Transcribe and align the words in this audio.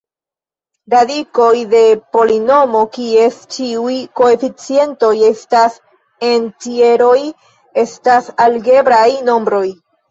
Radikoj 0.93 1.57
de 1.73 1.81
polinomo, 2.17 2.81
kies 2.97 3.37
ĉiuj 3.57 3.95
koeficientoj 4.23 5.13
estas 5.31 5.79
entjeroj, 6.33 7.17
estas 7.89 8.37
algebraj 8.51 9.09
nombroj. 9.33 9.67